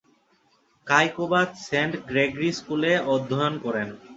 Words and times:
Kaykobad 0.87 1.49
Saint 1.67 1.93
Gregory 2.09 2.49
স্কুলে 2.59 2.91
অধ্যয়ন 3.13 3.53
করেন। 3.65 3.87